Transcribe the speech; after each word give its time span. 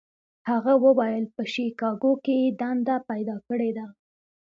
هغه 0.49 0.73
وویل 0.85 1.25
په 1.35 1.41
شیکاګو 1.53 2.13
کې 2.23 2.33
یې 2.43 2.49
دنده 2.61 2.95
پیدا 3.09 3.35
کړې 3.47 3.71
ده. 3.77 3.87